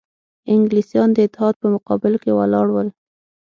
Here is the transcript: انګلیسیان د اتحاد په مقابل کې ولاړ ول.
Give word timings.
انګلیسیان 0.53 1.09
د 1.13 1.17
اتحاد 1.25 1.55
په 1.61 1.67
مقابل 1.75 2.13
کې 2.23 2.31
ولاړ 2.39 2.67
ول. 2.71 2.87